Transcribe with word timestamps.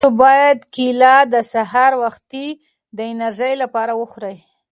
تاسو 0.03 0.15
باید 0.23 0.57
کیله 0.75 1.15
د 1.33 1.35
سهار 1.53 1.91
په 1.95 1.99
وخت 2.03 2.23
کې 2.31 2.47
د 2.97 2.99
انرژۍ 3.11 3.53
لپاره 3.63 3.93
وخورئ. 4.01 4.37